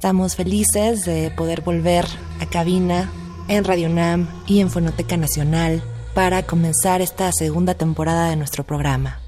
[0.00, 2.06] Estamos felices de poder volver
[2.40, 3.12] a cabina
[3.48, 5.82] en Radio Nam y en Fonoteca Nacional
[6.14, 9.20] para comenzar esta segunda temporada de nuestro programa.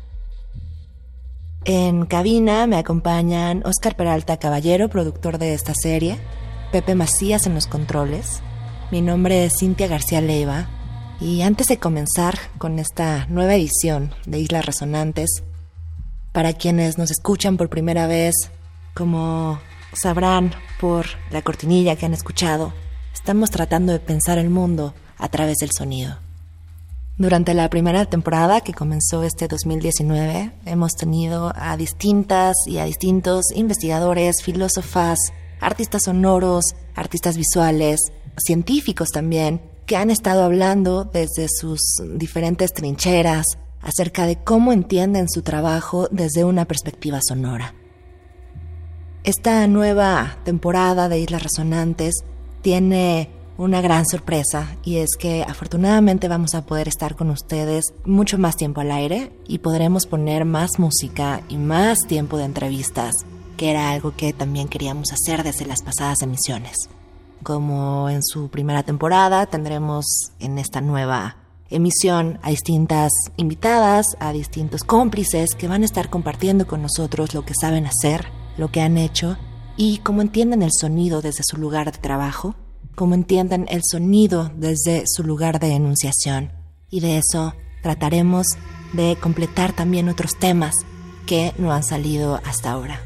[1.67, 6.17] En cabina me acompañan Oscar Peralta Caballero, productor de esta serie,
[6.73, 8.41] Pepe Macías en los controles.
[8.91, 10.71] Mi nombre es Cintia García Leiva
[11.21, 15.43] y antes de comenzar con esta nueva edición de Islas Resonantes,
[16.33, 18.51] para quienes nos escuchan por primera vez,
[18.95, 19.61] como
[19.93, 22.73] sabrán por la cortinilla que han escuchado,
[23.13, 26.19] estamos tratando de pensar el mundo a través del sonido.
[27.19, 33.45] Durante la primera temporada que comenzó este 2019, hemos tenido a distintas y a distintos
[33.55, 35.19] investigadores, filósofas,
[35.61, 38.01] artistas sonoros, artistas visuales,
[38.39, 41.81] científicos también, que han estado hablando desde sus
[42.15, 43.47] diferentes trincheras
[43.83, 47.75] acerca de cómo entienden su trabajo desde una perspectiva sonora.
[49.25, 52.25] Esta nueva temporada de Islas Resonantes
[52.61, 58.37] tiene una gran sorpresa y es que afortunadamente vamos a poder estar con ustedes mucho
[58.37, 63.15] más tiempo al aire y podremos poner más música y más tiempo de entrevistas,
[63.57, 66.89] que era algo que también queríamos hacer desde las pasadas emisiones.
[67.45, 70.05] Como en su primera temporada, tendremos
[70.41, 71.37] en esta nueva
[71.71, 77.45] emisión a distintas invitadas, a distintos cómplices que van a estar compartiendo con nosotros lo
[77.45, 79.37] que saben hacer, lo que han hecho
[79.77, 82.55] y cómo entienden el sonido desde su lugar de trabajo,
[82.95, 86.53] cómo entienden el sonido desde su lugar de enunciación.
[86.91, 88.47] Y de eso trataremos
[88.93, 90.75] de completar también otros temas
[91.27, 93.01] que no han salido hasta ahora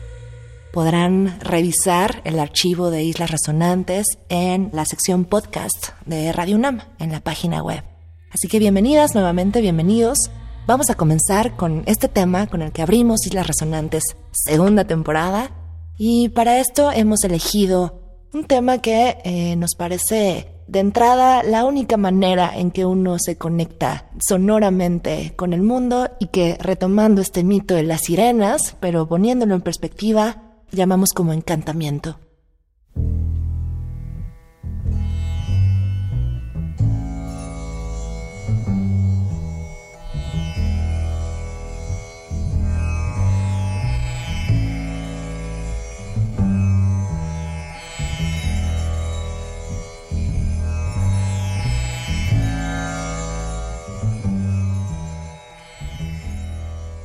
[0.77, 7.13] podrán revisar el archivo de Islas Resonantes en la sección podcast de Radio UNAM en
[7.13, 7.83] la página web.
[8.31, 10.31] Así que bienvenidas nuevamente, bienvenidos.
[10.67, 15.53] Vamos a comenzar con este tema con el que abrimos Islas Resonantes segunda temporada
[15.97, 18.03] y para esto hemos elegido
[18.35, 23.37] un tema que eh, nos parece de entrada la única manera en que uno se
[23.37, 29.55] conecta sonoramente con el mundo y que retomando este mito de las sirenas, pero poniéndolo
[29.55, 32.19] en perspectiva, llamamos como encantamiento.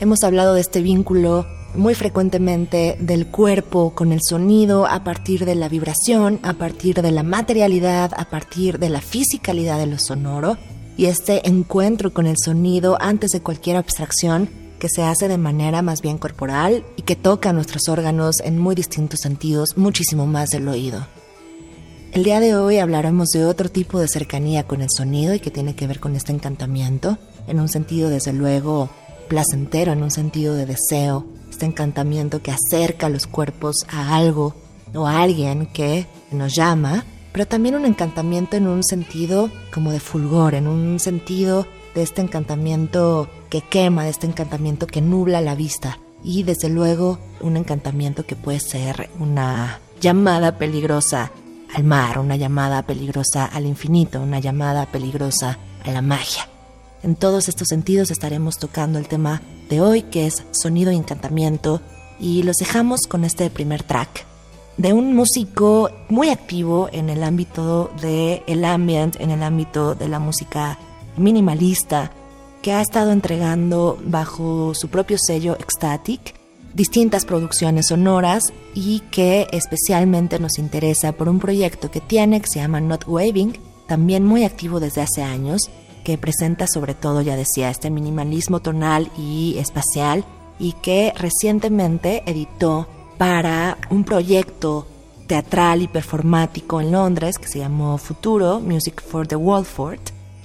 [0.01, 1.45] Hemos hablado de este vínculo
[1.75, 7.11] muy frecuentemente del cuerpo con el sonido a partir de la vibración, a partir de
[7.11, 10.57] la materialidad, a partir de la fisicalidad de lo sonoro
[10.97, 15.83] y este encuentro con el sonido antes de cualquier abstracción que se hace de manera
[15.83, 20.67] más bien corporal y que toca nuestros órganos en muy distintos sentidos, muchísimo más del
[20.67, 21.05] oído.
[22.11, 25.51] El día de hoy hablaremos de otro tipo de cercanía con el sonido y que
[25.51, 28.89] tiene que ver con este encantamiento, en un sentido desde luego
[29.31, 34.53] placentero, en un sentido de deseo, este encantamiento que acerca los cuerpos a algo
[34.93, 40.01] o a alguien que nos llama, pero también un encantamiento en un sentido como de
[40.01, 41.65] fulgor, en un sentido
[41.95, 47.17] de este encantamiento que quema, de este encantamiento que nubla la vista y desde luego
[47.39, 51.31] un encantamiento que puede ser una llamada peligrosa
[51.73, 56.50] al mar, una llamada peligrosa al infinito, una llamada peligrosa a la magia.
[57.03, 61.81] En todos estos sentidos estaremos tocando el tema de hoy, que es sonido y encantamiento,
[62.19, 64.25] y los dejamos con este primer track
[64.77, 70.07] de un músico muy activo en el ámbito del el ambient, en el ámbito de
[70.07, 70.77] la música
[71.17, 72.11] minimalista,
[72.61, 76.35] que ha estado entregando bajo su propio sello Ecstatic
[76.73, 82.59] distintas producciones sonoras y que especialmente nos interesa por un proyecto que tiene que se
[82.59, 85.69] llama Not Waving, también muy activo desde hace años
[86.03, 90.25] que presenta sobre todo, ya decía, este minimalismo tonal y espacial
[90.59, 92.87] y que recientemente editó
[93.17, 94.87] para un proyecto
[95.27, 99.99] teatral y performático en Londres que se llamó Futuro, Music for the Walford,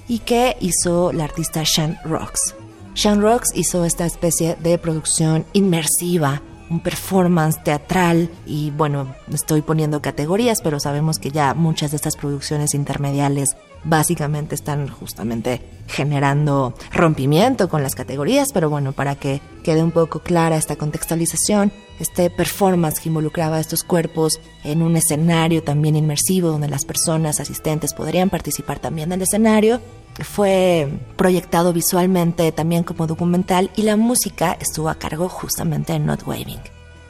[0.08, 2.54] y que hizo la artista Sean Rocks.
[2.94, 10.02] Sean Rocks hizo esta especie de producción inmersiva un performance teatral y bueno, estoy poniendo
[10.02, 17.68] categorías, pero sabemos que ya muchas de estas producciones intermediales básicamente están justamente generando rompimiento
[17.68, 23.00] con las categorías, pero bueno, para que quede un poco clara esta contextualización, este performance
[23.00, 28.28] que involucraba a estos cuerpos en un escenario también inmersivo donde las personas asistentes podrían
[28.28, 29.80] participar también del escenario,
[30.20, 36.26] fue proyectado visualmente también como documental y la música estuvo a cargo justamente de Not
[36.26, 36.60] Waving.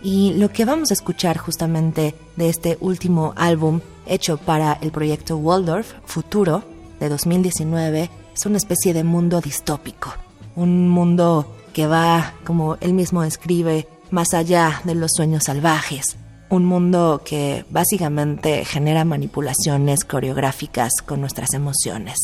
[0.02, 5.36] Y lo que vamos a escuchar justamente de este último álbum hecho para el proyecto
[5.36, 6.64] Waldorf Futuro
[7.00, 10.12] de 2019 es una especie de mundo distópico,
[10.54, 16.16] un mundo que va, como él mismo escribe, más allá de los sueños salvajes,
[16.48, 22.18] un mundo que básicamente genera manipulaciones coreográficas con nuestras emociones.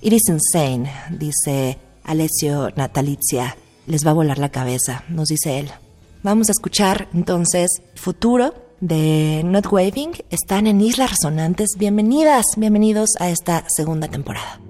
[0.00, 3.56] It is insane, dice Alessio Natalizia.
[3.86, 5.70] Les va a volar la cabeza, nos dice él.
[6.22, 10.12] Vamos a escuchar entonces Futuro de Not Waving.
[10.30, 11.76] Están en Islas Resonantes.
[11.78, 14.60] Bienvenidas, bienvenidos a esta segunda temporada.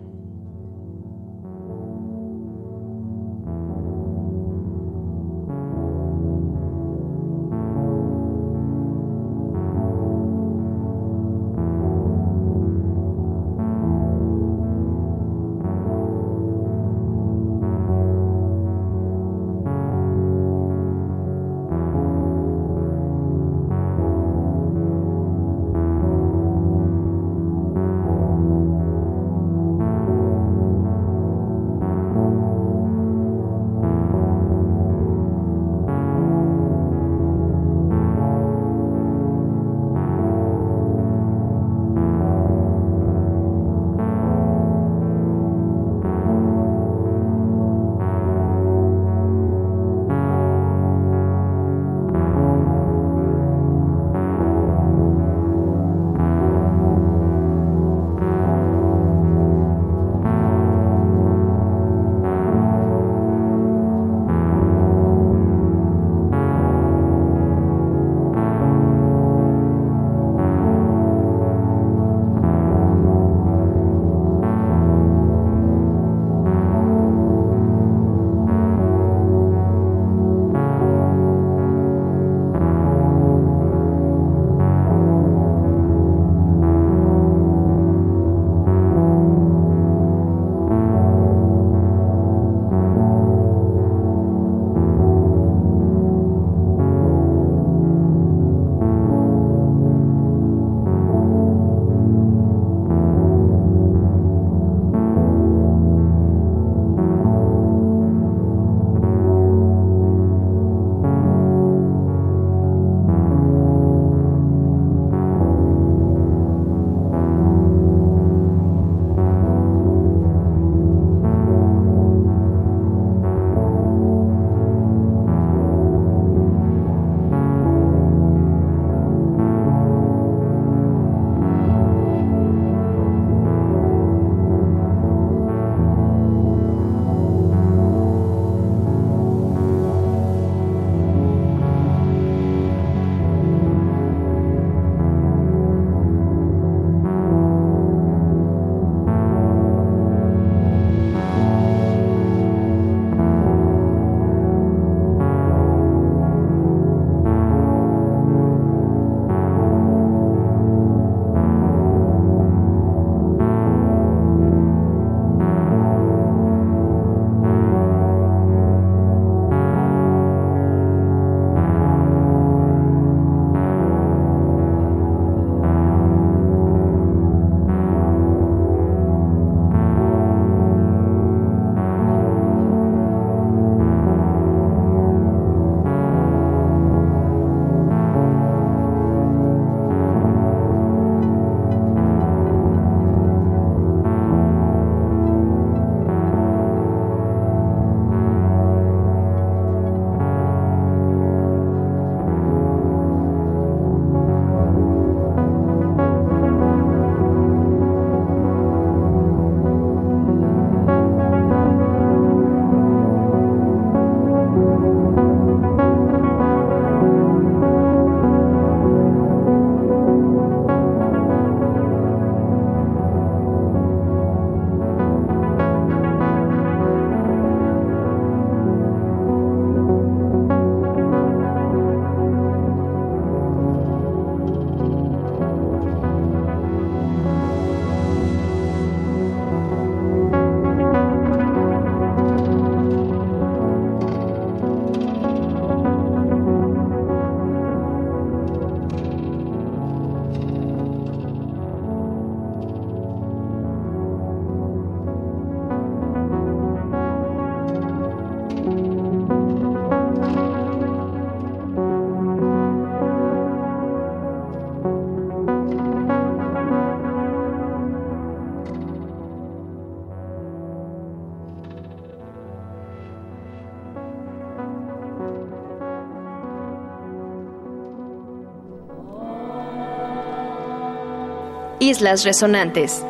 [281.82, 283.04] Islas Resonantes.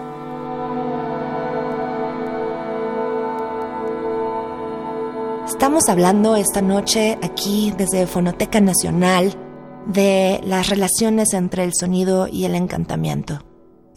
[5.47, 9.35] Estamos hablando esta noche aquí desde Fonoteca Nacional
[9.87, 13.45] de las relaciones entre el sonido y el encantamiento.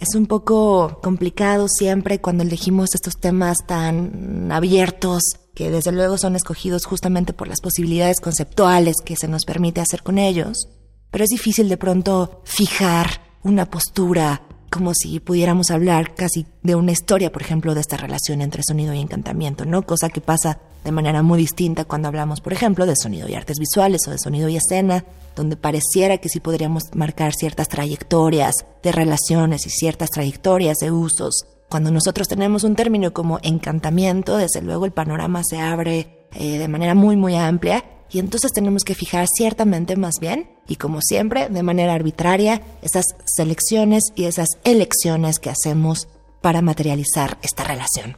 [0.01, 5.21] Es un poco complicado siempre cuando elegimos estos temas tan abiertos
[5.53, 10.03] que desde luego son escogidos justamente por las posibilidades conceptuales que se nos permite hacer
[10.03, 10.67] con ellos,
[11.11, 14.41] pero es difícil de pronto fijar una postura
[14.75, 18.93] como si pudiéramos hablar casi de una historia, por ejemplo, de esta relación entre sonido
[18.93, 19.83] y encantamiento, ¿no?
[19.83, 23.57] Cosa que pasa de manera muy distinta cuando hablamos, por ejemplo, de sonido y artes
[23.57, 28.53] visuales o de sonido y escena, donde pareciera que sí podríamos marcar ciertas trayectorias
[28.83, 31.45] de relaciones y ciertas trayectorias de usos.
[31.69, 36.67] Cuando nosotros tenemos un término como encantamiento, desde luego el panorama se abre eh, de
[36.67, 41.49] manera muy, muy amplia y entonces tenemos que fijar ciertamente más bien, y como siempre,
[41.49, 46.07] de manera arbitraria, esas selecciones y esas elecciones que hacemos
[46.41, 48.17] para materializar esta relación.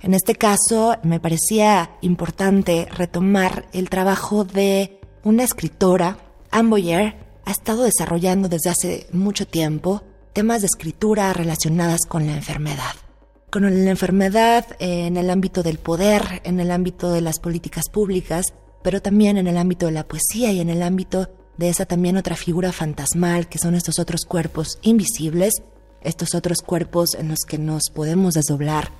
[0.00, 6.18] En este caso, me parecía importante retomar el trabajo de una escritora
[6.50, 12.34] Anne Boyer ha estado desarrollando desde hace mucho tiempo temas de escritura relacionadas con la
[12.34, 12.94] enfermedad.
[13.50, 18.46] Con la enfermedad en el ámbito del poder, en el ámbito de las políticas públicas,
[18.82, 22.16] pero también en el ámbito de la poesía y en el ámbito de esa también
[22.16, 25.62] otra figura fantasmal que son estos otros cuerpos invisibles,
[26.00, 28.90] estos otros cuerpos en los que nos podemos desdoblar.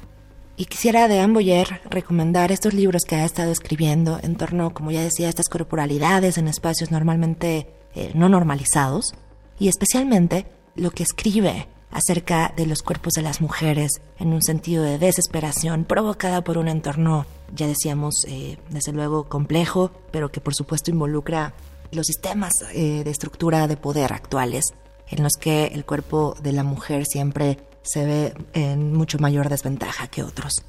[0.57, 5.03] Y quisiera de Amboyer recomendar estos libros que ha estado escribiendo en torno, como ya
[5.03, 9.15] decía, a estas corporalidades en espacios normalmente eh, no normalizados,
[9.59, 14.83] y especialmente lo que escribe acerca de los cuerpos de las mujeres en un sentido
[14.83, 20.55] de desesperación provocada por un entorno, ya decíamos, eh, desde luego complejo, pero que por
[20.55, 21.55] supuesto involucra
[21.91, 24.67] los sistemas eh, de estructura de poder actuales,
[25.09, 30.07] en los que el cuerpo de la mujer siempre se ve en mucho mayor desventaja
[30.07, 30.63] que otros.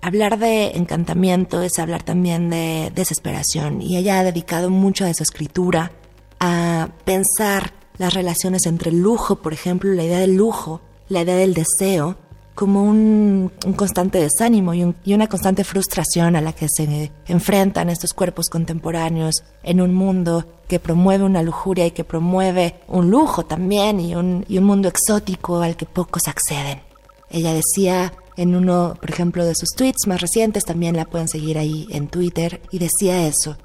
[0.00, 5.22] Hablar de encantamiento es hablar también de desesperación y ella ha dedicado mucho de su
[5.22, 5.92] escritura
[6.40, 11.36] a pensar las relaciones entre el lujo, por ejemplo, la idea del lujo, la idea
[11.36, 12.16] del deseo,
[12.54, 18.48] como un, constante desánimo y, una constante frustración a la que se enfrentan estos cuerpos
[18.48, 24.14] contemporáneos en un mundo que promueve una lujuria y que promueve un lujo también y
[24.14, 26.80] un, y un mundo exótico al que pocos acceden.
[27.28, 31.58] Ella decía en uno, por ejemplo, de sus tweets más recientes, también la pueden seguir
[31.58, 33.56] ahí en Twitter, y decía eso.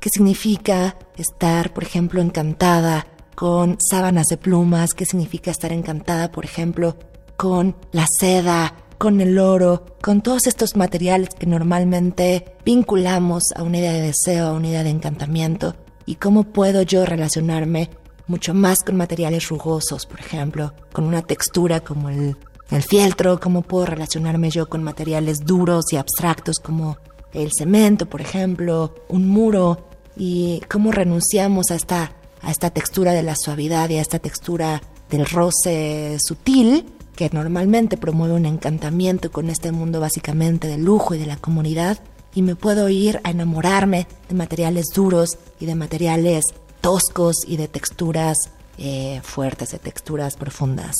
[0.00, 4.94] ¿Qué significa estar, por ejemplo, encantada con sábanas de plumas?
[4.94, 6.96] ¿Qué significa estar encantada, por ejemplo,
[7.36, 13.78] con la seda, con el oro, con todos estos materiales que normalmente vinculamos a una
[13.78, 15.74] idea de deseo, a una idea de encantamiento?
[16.06, 17.90] ¿Y cómo puedo yo relacionarme
[18.26, 22.36] mucho más con materiales rugosos, por ejemplo, con una textura como el,
[22.70, 23.40] el fieltro?
[23.40, 26.96] ¿Cómo puedo relacionarme yo con materiales duros y abstractos como
[27.32, 29.88] el cemento, por ejemplo, un muro?
[30.16, 32.12] ¿Y cómo renunciamos a esta,
[32.42, 37.96] a esta textura de la suavidad y a esta textura del roce sutil que normalmente
[37.96, 41.98] promueve un encantamiento con este mundo básicamente de lujo y de la comunidad
[42.34, 46.44] y me puedo ir a enamorarme de materiales duros y de materiales
[46.80, 48.36] toscos y de texturas
[48.78, 50.94] eh, fuertes, de texturas profundas.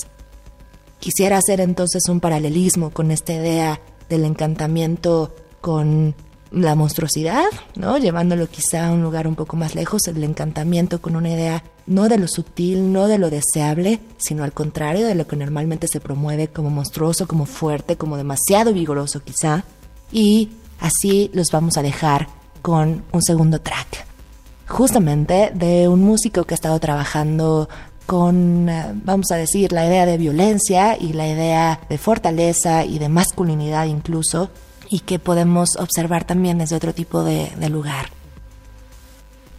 [0.99, 6.15] Quisiera hacer entonces un paralelismo con esta idea del encantamiento con
[6.53, 7.99] la monstruosidad, ¿no?
[7.99, 12.09] Llevándolo quizá a un lugar un poco más lejos, el encantamiento con una idea no
[12.09, 16.01] de lo sutil, no de lo deseable, sino al contrario de lo que normalmente se
[16.01, 19.65] promueve como monstruoso, como fuerte, como demasiado vigoroso quizá,
[20.13, 20.51] y
[20.83, 22.27] Así los vamos a dejar
[22.61, 24.05] con un segundo track.
[24.67, 27.69] Justamente de un músico que ha estado trabajando
[28.05, 32.99] con, eh, vamos a decir, la idea de violencia y la idea de fortaleza y
[32.99, 34.51] de masculinidad incluso,
[34.93, 38.11] y que podemos observar también desde otro tipo de, lugar.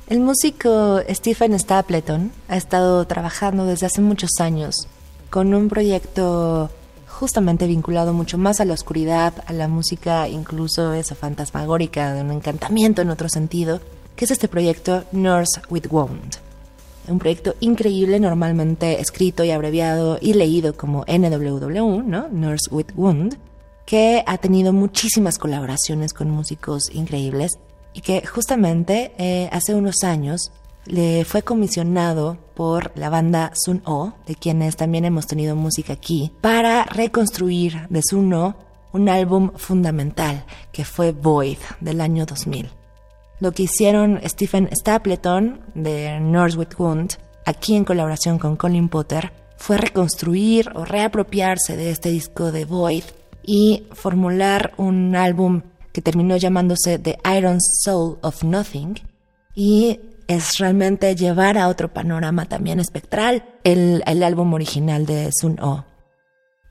[0.08, 4.88] El músico Stephen Stapleton ha estado trabajando desde hace muchos años
[5.32, 6.70] con un proyecto
[7.08, 12.30] justamente vinculado mucho más a la oscuridad, a la música incluso esa fantasmagórica, de un
[12.30, 13.82] encantamiento en otro sentido,
[14.16, 16.38] que es este proyecto Nurse with Wound.
[17.08, 22.28] Un proyecto increíble, normalmente escrito y abreviado y leído como NWW, ¿no?
[22.30, 23.36] Nurse with Wound,
[23.86, 27.60] que ha tenido muchísimas colaboraciones con músicos increíbles
[27.94, 30.52] y que justamente eh, hace unos años
[30.86, 36.32] le fue comisionado por la banda Sun O, de quienes también hemos tenido música aquí,
[36.42, 38.56] para reconstruir de Sun O
[38.92, 42.70] un álbum fundamental que fue Void del año 2000.
[43.40, 49.78] Lo que hicieron Stephen Stapleton de Northwood Wound, aquí en colaboración con Colin Potter, fue
[49.78, 53.04] reconstruir o reapropiarse de este disco de Void
[53.44, 58.96] y formular un álbum que terminó llamándose The Iron Soul of Nothing
[59.56, 65.60] y es realmente llevar a otro panorama también espectral el, el álbum original de Sun
[65.62, 65.86] O.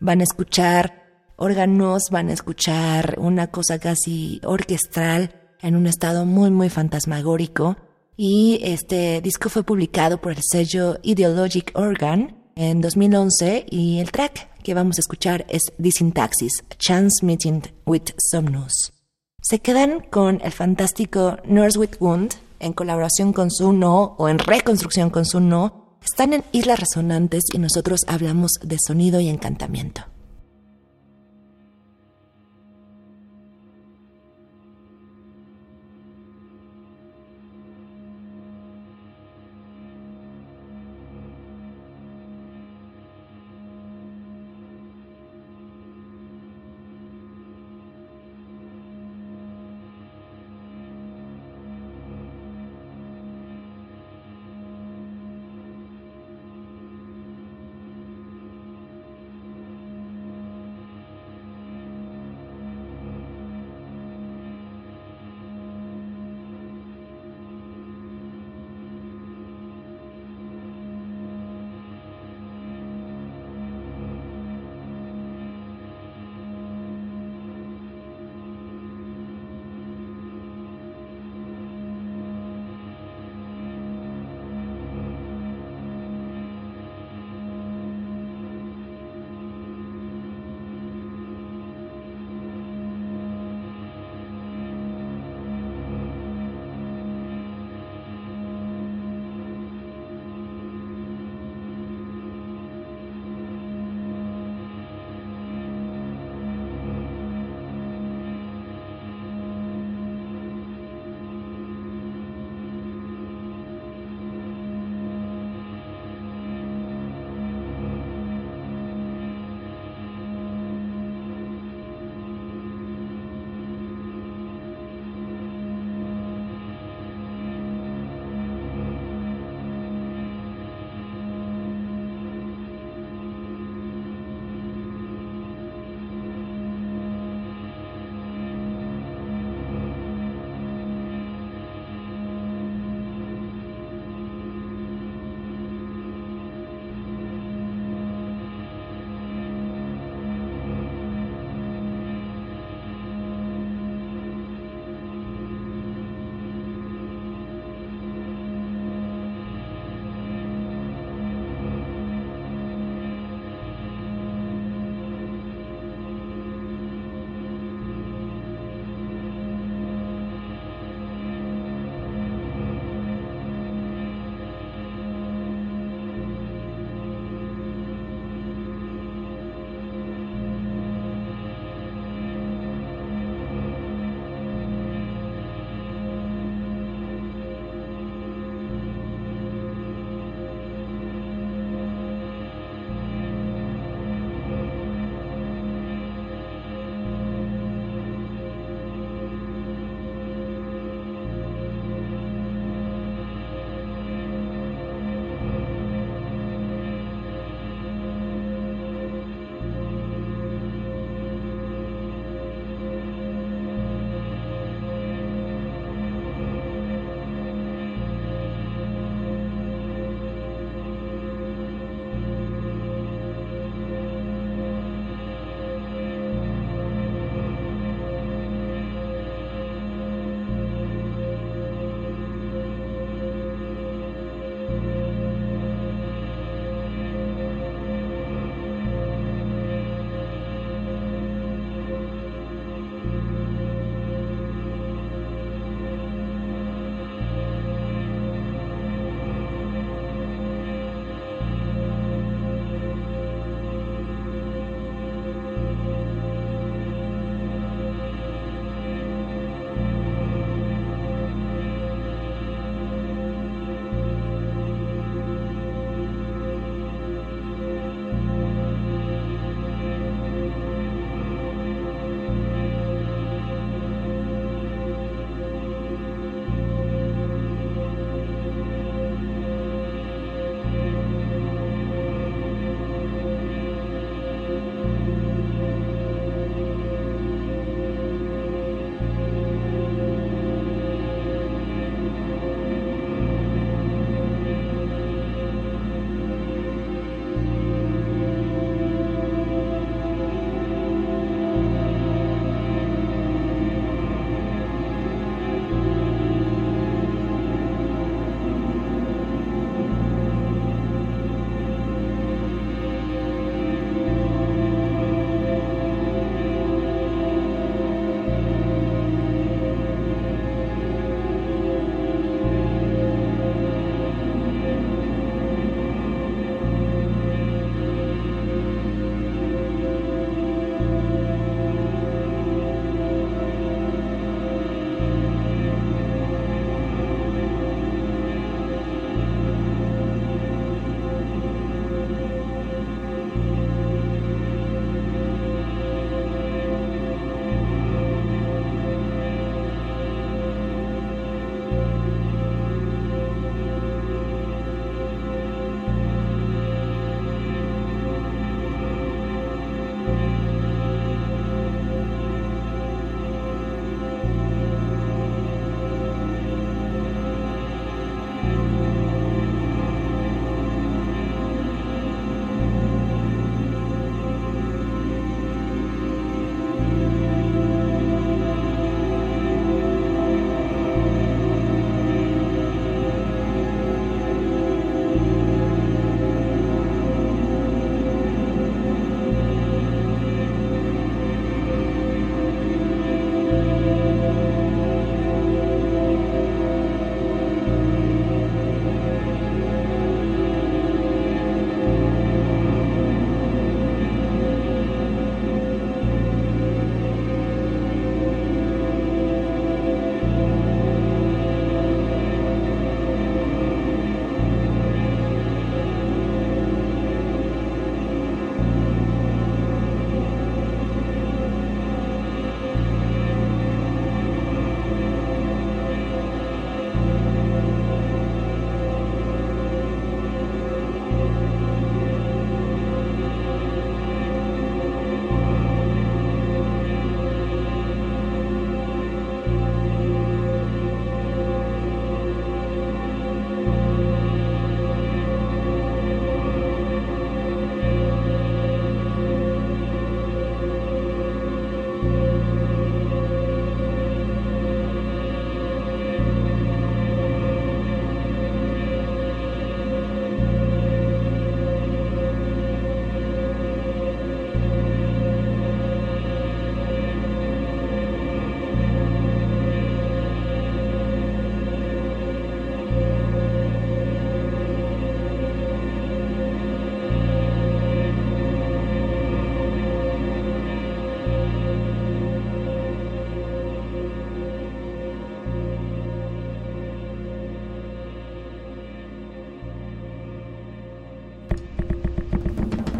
[0.00, 1.02] Van a escuchar
[1.37, 7.76] órganos, van a escuchar una cosa casi orquestral en un estado muy muy fantasmagórico
[8.17, 14.49] y este disco fue publicado por el sello Ideologic Organ en 2011 y el track
[14.62, 18.92] que vamos a escuchar es Disintaxis, Chance Meeting with Somnus.
[19.42, 25.11] Se quedan con el fantástico Nurse with Wound en colaboración con Suno o en reconstrucción
[25.11, 25.99] con Suno.
[26.04, 30.12] Están en Islas Resonantes y nosotros hablamos de sonido y encantamiento.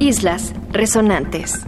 [0.03, 1.61] Islas Resonantes.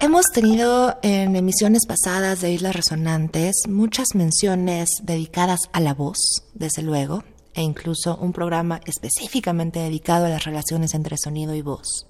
[0.00, 6.16] Hemos tenido en emisiones pasadas de Islas Resonantes muchas menciones dedicadas a la voz,
[6.54, 12.06] desde luego, e incluso un programa específicamente dedicado a las relaciones entre sonido y voz.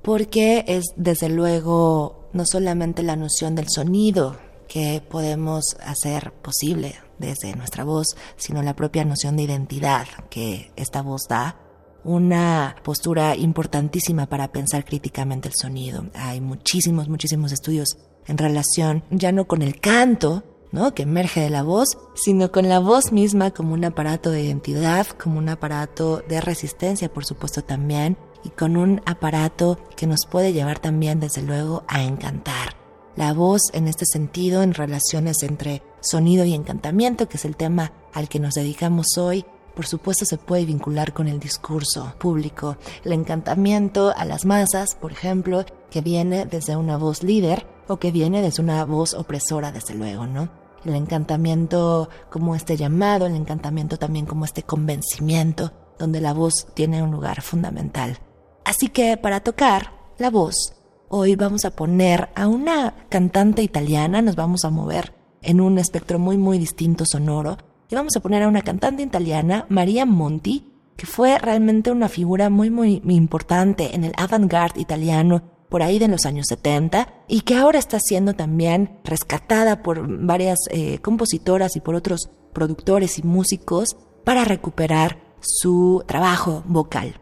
[0.00, 7.54] Porque es desde luego no solamente la noción del sonido que podemos hacer posible desde
[7.54, 11.65] nuestra voz, sino la propia noción de identidad que esta voz da
[12.06, 16.06] una postura importantísima para pensar críticamente el sonido.
[16.14, 20.94] Hay muchísimos, muchísimos estudios en relación ya no con el canto, ¿no?
[20.94, 25.06] que emerge de la voz, sino con la voz misma como un aparato de identidad,
[25.06, 30.52] como un aparato de resistencia, por supuesto también, y con un aparato que nos puede
[30.52, 32.76] llevar también, desde luego, a encantar.
[33.16, 37.92] La voz en este sentido, en relaciones entre sonido y encantamiento, que es el tema
[38.12, 39.44] al que nos dedicamos hoy,
[39.76, 45.12] por supuesto se puede vincular con el discurso público, el encantamiento a las masas, por
[45.12, 49.94] ejemplo, que viene desde una voz líder o que viene desde una voz opresora, desde
[49.94, 50.48] luego, ¿no?
[50.84, 57.02] El encantamiento como este llamado, el encantamiento también como este convencimiento, donde la voz tiene
[57.02, 58.18] un lugar fundamental.
[58.64, 60.72] Así que para tocar la voz,
[61.08, 66.18] hoy vamos a poner a una cantante italiana, nos vamos a mover en un espectro
[66.18, 71.06] muy muy distinto sonoro, y vamos a poner a una cantante italiana, Maria Monti, que
[71.06, 76.24] fue realmente una figura muy, muy, importante en el avant-garde italiano por ahí de los
[76.26, 81.94] años 70 y que ahora está siendo también rescatada por varias eh, compositoras y por
[81.94, 87.20] otros productores y músicos para recuperar su trabajo vocal.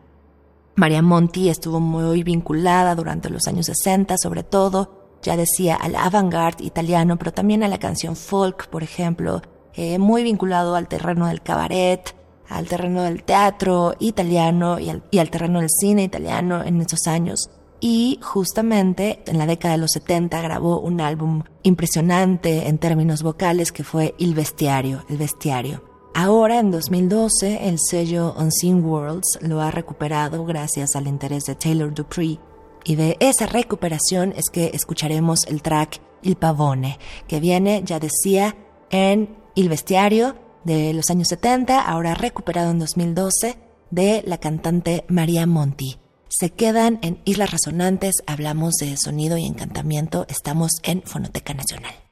[0.77, 6.65] Maria Monti estuvo muy vinculada durante los años 60, sobre todo, ya decía, al avant-garde
[6.65, 9.43] italiano, pero también a la canción folk, por ejemplo,
[9.77, 12.15] eh, muy vinculado al terreno del cabaret,
[12.49, 17.51] al terreno del teatro italiano y al, terreno del cine italiano en esos años.
[17.81, 23.73] Y justamente en la década de los 70 grabó un álbum impresionante en términos vocales
[23.73, 25.83] que fue El Bestiario, El Bestiario.
[26.15, 31.93] Ahora, en 2012, el sello Unseen Worlds lo ha recuperado gracias al interés de Taylor
[31.93, 32.39] Dupree.
[32.85, 38.55] Y de esa recuperación es que escucharemos el track Il Pavone, que viene, ya decía,
[38.91, 43.59] en el bestiario de los años 70, ahora recuperado en 2012,
[43.91, 45.99] de la cantante María Monti.
[46.29, 52.04] Se quedan en Islas Resonantes, hablamos de sonido y encantamiento, estamos en Fonoteca Nacional.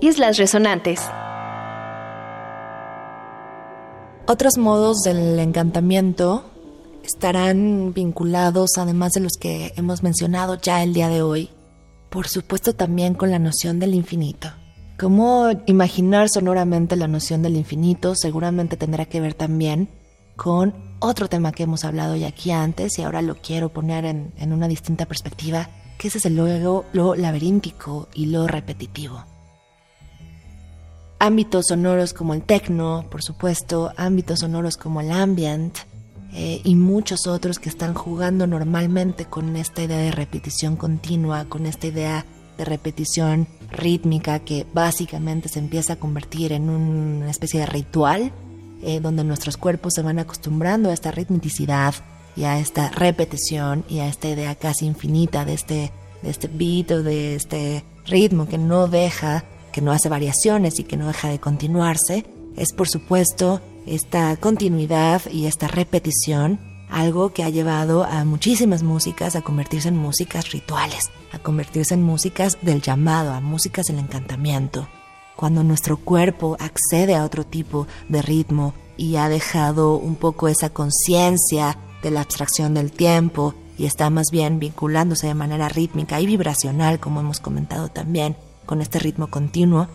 [0.00, 1.00] Islas Resonantes.
[4.28, 6.44] Otros modos del encantamiento
[7.02, 11.50] estarán vinculados, además de los que hemos mencionado ya el día de hoy,
[12.10, 14.52] por supuesto también con la noción del infinito.
[15.00, 19.88] Cómo imaginar sonoramente la noción del infinito seguramente tendrá que ver también
[20.36, 24.32] con otro tema que hemos hablado ya aquí antes y ahora lo quiero poner en,
[24.36, 29.24] en una distinta perspectiva, que es el luego lo laberíntico y lo repetitivo.
[31.20, 35.76] Ámbitos sonoros como el techno, por supuesto, ámbitos sonoros como el ambient
[36.32, 41.66] eh, y muchos otros que están jugando normalmente con esta idea de repetición continua, con
[41.66, 42.24] esta idea
[42.56, 48.32] de repetición rítmica que básicamente se empieza a convertir en una especie de ritual
[48.82, 51.94] eh, donde nuestros cuerpos se van acostumbrando a esta ritmicidad
[52.36, 56.92] y a esta repetición y a esta idea casi infinita de este, de este beat
[56.92, 61.28] o de este ritmo que no deja que no hace variaciones y que no deja
[61.28, 62.24] de continuarse,
[62.56, 69.36] es por supuesto esta continuidad y esta repetición, algo que ha llevado a muchísimas músicas
[69.36, 74.88] a convertirse en músicas rituales, a convertirse en músicas del llamado, a músicas del encantamiento.
[75.36, 80.70] Cuando nuestro cuerpo accede a otro tipo de ritmo y ha dejado un poco esa
[80.70, 86.26] conciencia de la abstracción del tiempo y está más bien vinculándose de manera rítmica y
[86.26, 88.36] vibracional, como hemos comentado también,
[88.68, 89.88] con este ritmo continuo,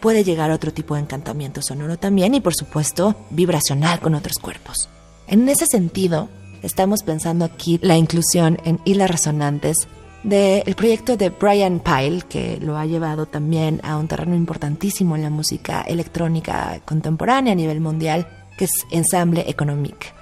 [0.00, 4.38] puede llegar a otro tipo de encantamiento sonoro también y por supuesto vibracional con otros
[4.38, 4.90] cuerpos.
[5.28, 6.28] En ese sentido,
[6.62, 9.88] estamos pensando aquí la inclusión en hilas resonantes
[10.24, 15.22] del proyecto de Brian Pyle, que lo ha llevado también a un terreno importantísimo en
[15.22, 18.26] la música electrónica contemporánea a nivel mundial,
[18.58, 20.12] que es Ensemble Economic.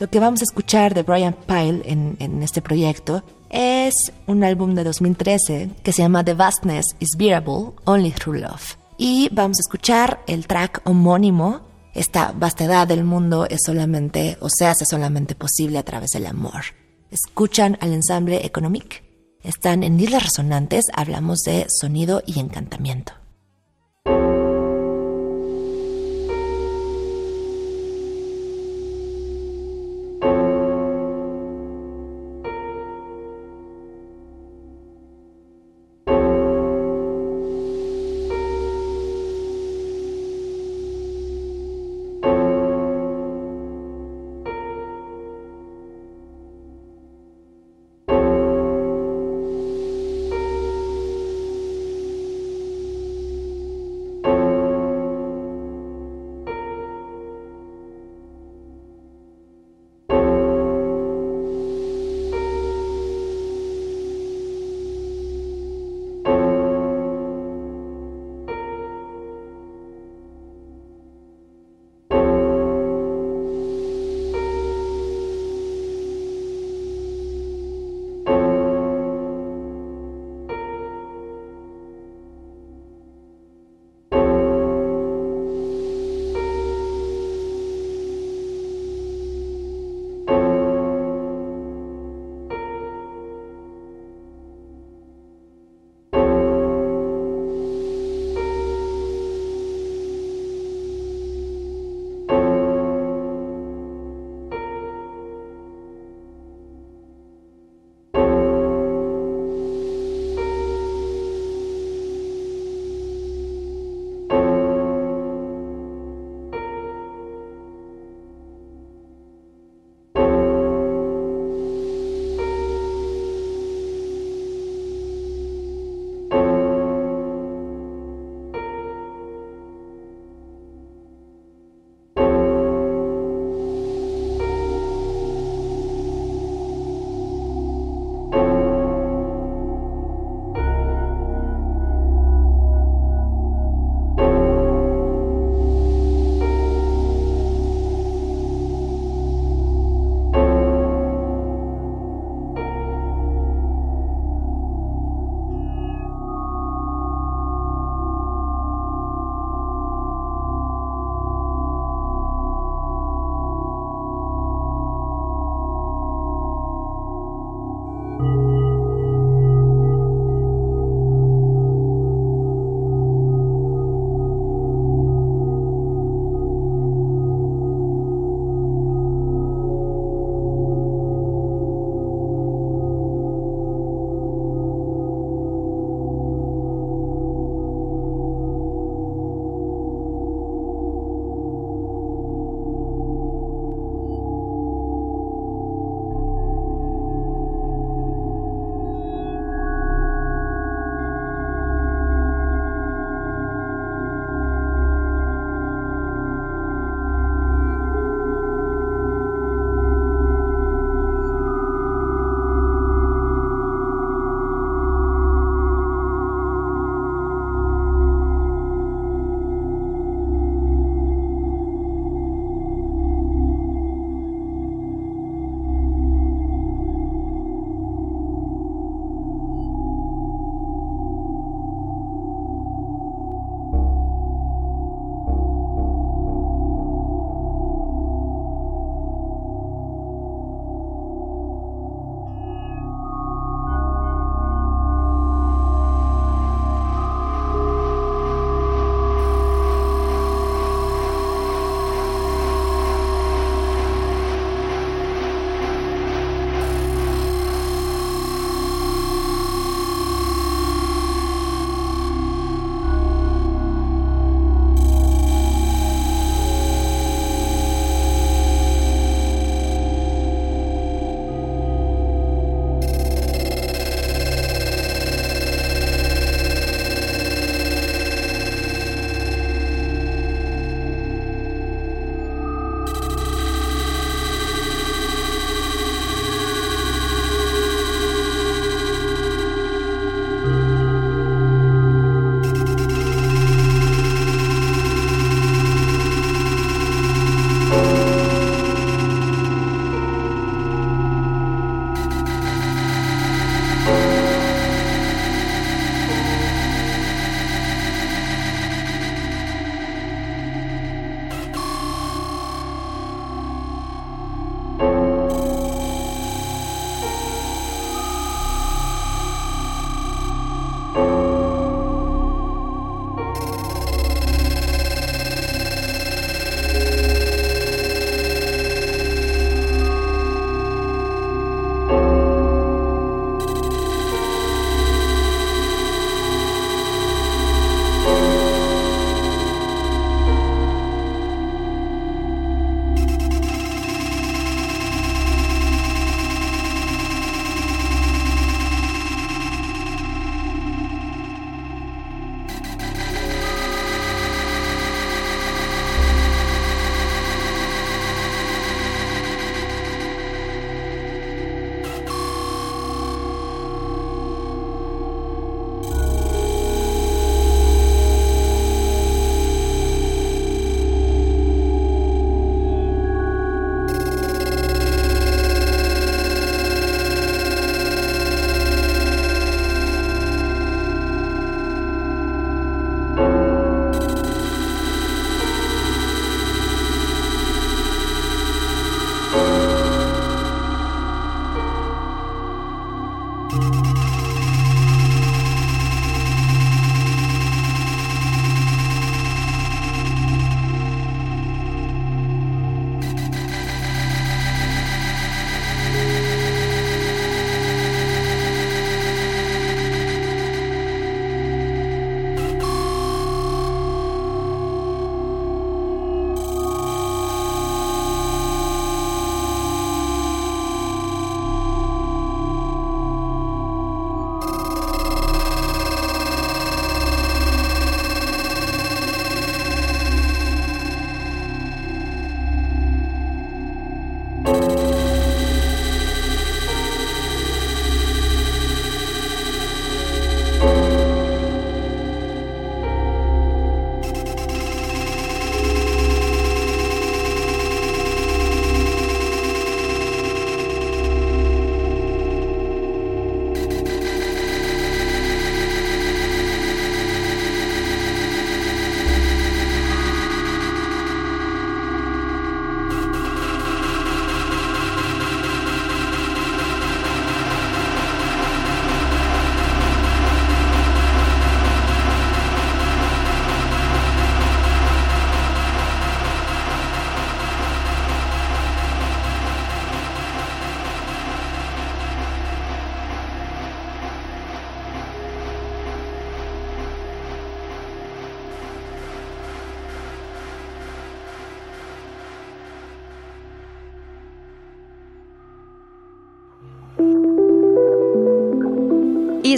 [0.00, 3.22] Lo que vamos a escuchar de Brian Pyle en este proyecto
[3.52, 8.76] es un álbum de 2013 que se llama The Vastness is Bearable Only Through Love.
[8.98, 11.60] Y vamos a escuchar el track homónimo.
[11.94, 16.62] Esta vastedad del mundo es solamente o se hace solamente posible a través del amor.
[17.10, 19.04] Escuchan al ensamble Economic.
[19.42, 23.12] Están en Islas Resonantes, hablamos de sonido y encantamiento.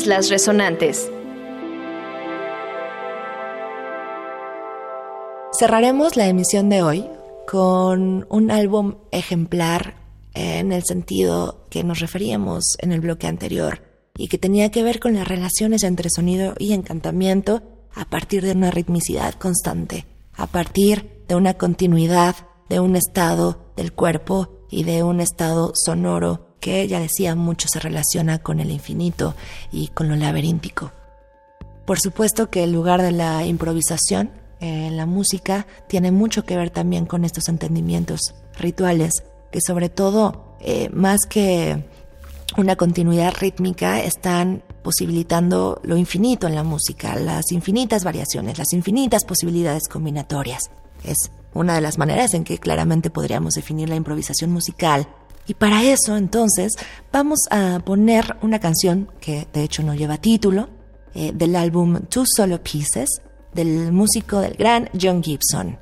[0.05, 1.11] Islas Resonantes.
[5.59, 7.07] Cerraremos la emisión de hoy
[7.51, 9.95] con un álbum ejemplar
[10.35, 13.81] en el sentido que nos referíamos en el bloque anterior
[14.15, 17.63] y que tenía que ver con las relaciones entre sonido y encantamiento
[17.95, 22.37] a partir de una ritmicidad constante, a partir de una continuidad
[22.69, 27.79] de un estado del cuerpo y de un estado sonoro que ya decía mucho se
[27.79, 29.35] relaciona con el infinito
[29.71, 30.93] y con lo laberíntico.
[31.85, 36.71] Por supuesto que el lugar de la improvisación en la música tiene mucho que ver
[36.71, 39.13] también con estos entendimientos rituales,
[39.53, 41.85] que sobre todo, eh, más que
[42.57, 49.27] una continuidad rítmica, están posibilitando lo infinito en la música, las infinitas variaciones, las infinitas
[49.27, 50.71] posibilidades combinatorias.
[51.05, 55.07] Es una de las maneras en que claramente podríamos definir la improvisación musical
[55.47, 56.73] y para eso, entonces,
[57.13, 60.69] vamos a poner una canción que de hecho no lleva título,
[61.15, 63.21] eh, del álbum Two Solo Pieces,
[63.53, 65.79] del músico del gran John Gibson.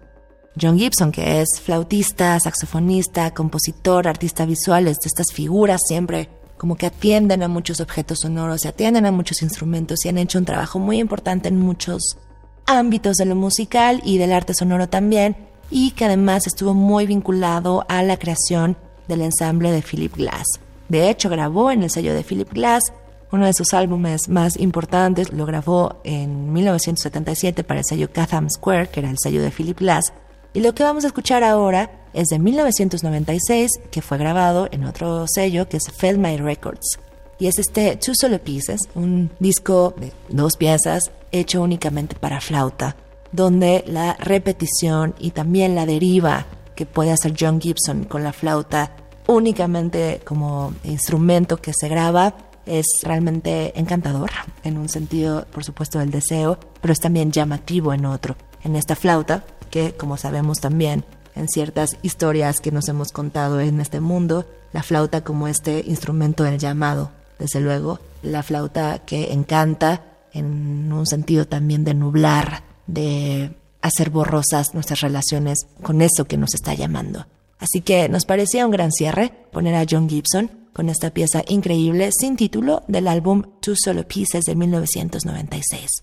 [0.61, 6.77] John Gibson, que es flautista, saxofonista, compositor, artista visual, es de estas figuras siempre como
[6.77, 10.45] que atienden a muchos objetos sonoros, y atienden a muchos instrumentos y han hecho un
[10.45, 12.19] trabajo muy importante en muchos
[12.67, 15.37] ámbitos de lo musical y del arte sonoro también,
[15.71, 18.77] y que además estuvo muy vinculado a la creación
[19.09, 20.45] del ensamble de Philip Glass.
[20.89, 22.93] De hecho, grabó en el sello de Philip Glass
[23.33, 28.89] uno de sus álbumes más importantes, lo grabó en 1977 para el sello Catham Square,
[28.89, 30.13] que era el sello de Philip Glass.
[30.53, 35.25] Y lo que vamos a escuchar ahora es de 1996, que fue grabado en otro
[35.27, 36.99] sello que es My Records.
[37.39, 42.97] Y es este Two Solo Pieces, un disco de dos piezas hecho únicamente para flauta,
[43.33, 46.47] donde la repetición y también la deriva
[46.87, 48.93] puede hacer John Gibson con la flauta
[49.27, 52.35] únicamente como instrumento que se graba
[52.67, 54.31] es realmente encantador
[54.63, 58.37] en un sentido, por supuesto, del deseo, pero es también llamativo en otro.
[58.63, 61.05] En esta flauta, que como sabemos también
[61.35, 66.45] en ciertas historias que nos hemos contado en este mundo, la flauta como este instrumento
[66.45, 73.57] del llamado, desde luego, la flauta que encanta en un sentido también de nublar, de
[73.83, 77.27] hacer borrosas nuestras relaciones con eso que nos está llamando.
[77.59, 82.11] Así que nos parecía un gran cierre poner a John Gibson con esta pieza increíble
[82.13, 86.03] sin título del álbum Two Solo Pieces de 1996.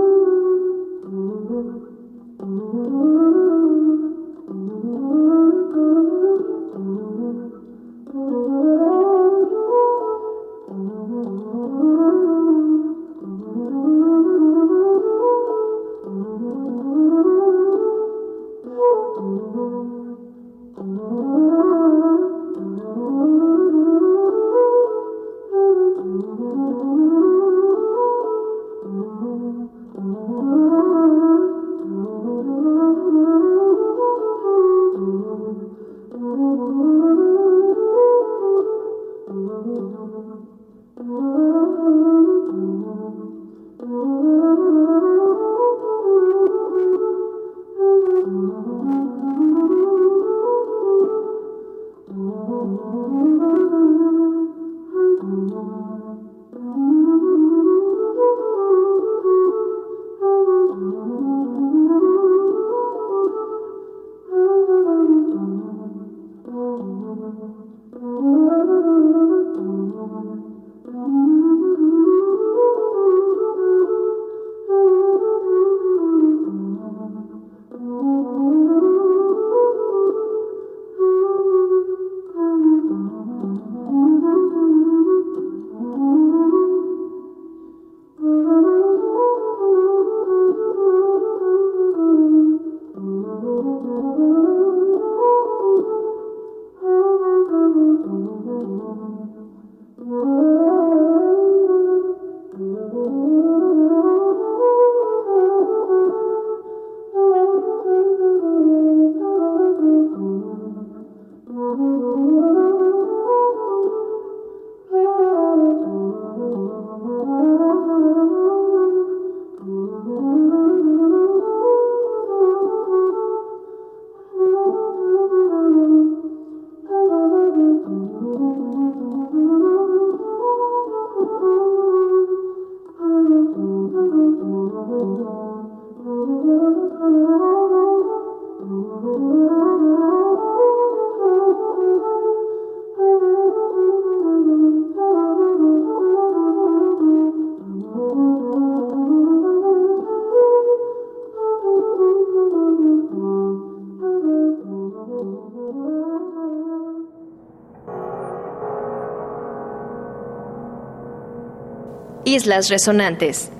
[162.31, 163.51] Islas Resonantes.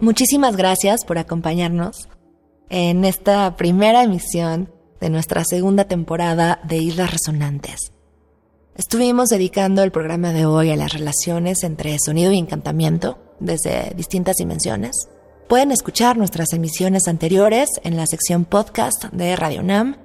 [0.00, 2.08] Muchísimas gracias por acompañarnos
[2.68, 7.90] en esta primera emisión de nuestra segunda temporada de Islas Resonantes.
[8.76, 14.36] Estuvimos dedicando el programa de hoy a las relaciones entre sonido y encantamiento desde distintas
[14.36, 15.08] dimensiones.
[15.48, 20.03] Pueden escuchar nuestras emisiones anteriores en la sección podcast de Radio Nam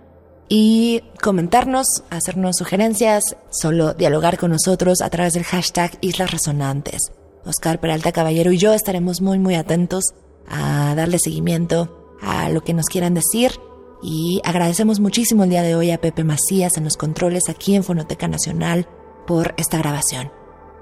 [0.49, 7.11] y comentarnos, hacernos sugerencias, solo dialogar con nosotros a través del hashtag Islas Resonantes.
[7.45, 10.03] Oscar Peralta Caballero y yo estaremos muy muy atentos
[10.47, 13.51] a darle seguimiento a lo que nos quieran decir
[14.01, 17.83] y agradecemos muchísimo el día de hoy a Pepe Macías en los controles aquí en
[17.83, 18.87] Fonoteca Nacional
[19.27, 20.31] por esta grabación.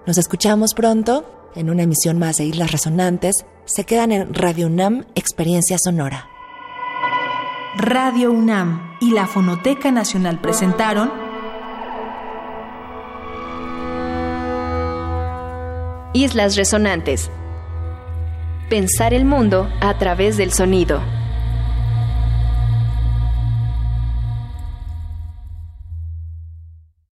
[0.05, 3.35] Nos escuchamos pronto en una emisión más de Islas Resonantes.
[3.65, 6.36] Se quedan en Radio UNAM Experiencia Sonora.
[7.75, 11.11] Radio UNAM y la Fonoteca Nacional presentaron
[16.13, 17.29] Islas Resonantes.
[18.69, 21.01] Pensar el mundo a través del sonido.